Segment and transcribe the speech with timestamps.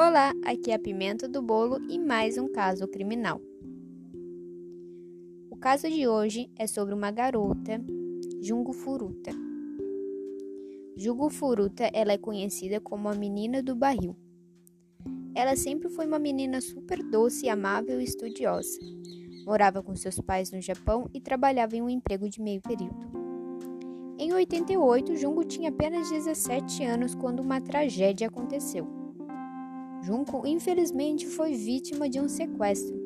[0.00, 3.40] Olá, aqui é a Pimenta do Bolo e mais um caso criminal.
[5.50, 7.82] O caso de hoje é sobre uma garota,
[8.40, 9.32] Jungo Furuta.
[10.96, 14.14] Jungo Furuta, ela é conhecida como a menina do barril.
[15.34, 18.78] Ela sempre foi uma menina super doce, amável e estudiosa.
[19.44, 23.04] Morava com seus pais no Japão e trabalhava em um emprego de meio período.
[24.16, 29.07] Em 88, Jungo tinha apenas 17 anos quando uma tragédia aconteceu.
[30.02, 32.96] Junko, infelizmente, foi vítima de um sequestro.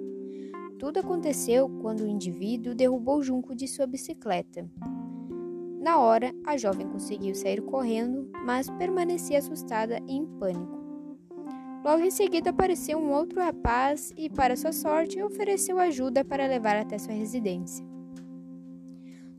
[0.78, 4.68] Tudo aconteceu quando o indivíduo derrubou Junko de sua bicicleta.
[5.80, 10.80] Na hora, a jovem conseguiu sair correndo, mas permanecia assustada e em pânico.
[11.84, 16.77] Logo em seguida apareceu um outro rapaz e, para sua sorte, ofereceu ajuda para levar
[16.77, 17.84] até sua residência.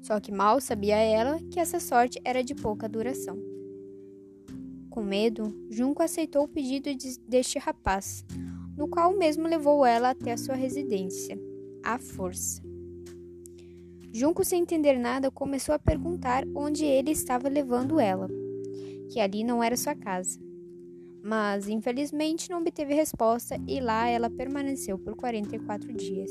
[0.02, 3.53] Só que mal sabia ela que essa sorte era de pouca duração.
[4.94, 8.24] Com medo, Junco aceitou o pedido de, deste rapaz,
[8.78, 11.36] no qual mesmo levou ela até a sua residência,
[11.84, 12.62] à força.
[14.14, 18.30] Junco, sem entender nada, começou a perguntar onde ele estava levando ela,
[19.12, 20.40] que ali não era sua casa.
[21.24, 26.30] Mas, infelizmente, não obteve resposta e lá ela permaneceu por 44 dias.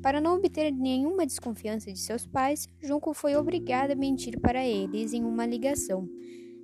[0.00, 5.12] Para não obter nenhuma desconfiança de seus pais, Junco foi obrigada a mentir para eles
[5.12, 6.08] em uma ligação,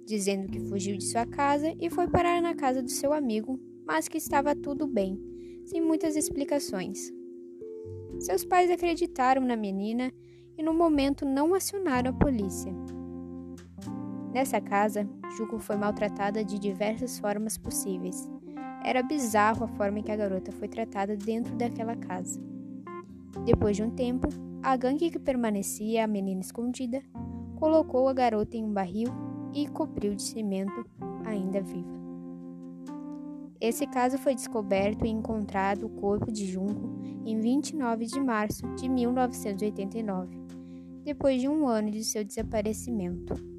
[0.07, 4.09] dizendo que fugiu de sua casa e foi parar na casa do seu amigo, mas
[4.09, 5.21] que estava tudo bem,
[5.65, 7.13] sem muitas explicações.
[8.21, 10.13] Seus pais acreditaram na menina
[10.57, 12.73] e no momento não acionaram a polícia.
[14.33, 18.31] Nessa casa, Juko foi maltratada de diversas formas possíveis.
[18.85, 22.41] Era bizarro a forma em que a garota foi tratada dentro daquela casa.
[23.45, 24.29] Depois de um tempo,
[24.63, 27.03] a gangue que permanecia a menina escondida
[27.57, 29.26] colocou a garota em um barril
[29.57, 30.85] e cobriu de cimento
[31.25, 31.97] ainda viva.
[33.59, 38.87] Esse caso foi descoberto e encontrado o corpo de Junco em 29 de março de
[38.87, 40.39] 1989,
[41.03, 43.56] depois de um ano de seu desaparecimento.